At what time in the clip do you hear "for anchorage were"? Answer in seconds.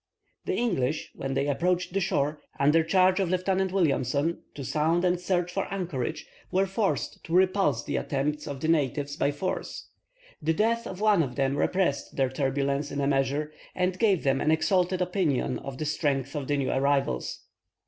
5.51-6.65